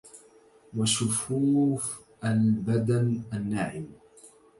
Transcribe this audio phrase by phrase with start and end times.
[0.77, 3.85] وشفوف البدن الناعم